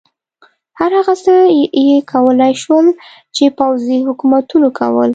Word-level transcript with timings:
هر 0.79 0.91
هغه 0.99 1.13
څه 1.23 1.33
یې 1.89 1.97
کولای 2.11 2.53
شول 2.63 2.85
چې 3.35 3.45
پوځي 3.59 3.97
حکومتونو 4.07 4.67
کول. 4.79 5.09